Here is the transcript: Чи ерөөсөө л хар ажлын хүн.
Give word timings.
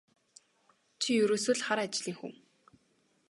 Чи 1.01 1.09
ерөөсөө 1.23 1.55
л 1.57 1.61
хар 1.65 1.79
ажлын 1.85 2.15
хүн. 2.19 2.31